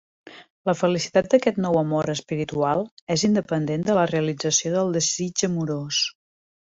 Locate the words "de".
3.91-3.99